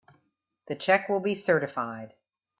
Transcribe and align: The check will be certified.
The 0.65 0.73
check 0.73 1.09
will 1.09 1.19
be 1.19 1.35
certified. 1.35 2.15